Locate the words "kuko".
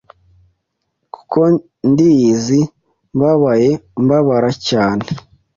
1.13-1.39